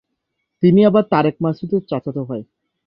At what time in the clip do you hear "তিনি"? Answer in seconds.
0.63-0.79